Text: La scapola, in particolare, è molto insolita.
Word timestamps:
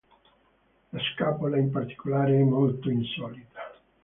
La 0.93 0.99
scapola, 1.13 1.59
in 1.59 1.69
particolare, 1.69 2.35
è 2.35 2.41
molto 2.43 2.89
insolita. 2.89 3.71